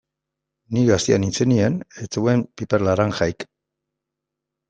Ni 0.75 0.85
gaztea 0.85 1.19
nintzenean 1.25 1.75
ez 1.99 2.07
zegoen 2.07 2.43
piper 2.61 2.87
laranjarik. 2.87 3.47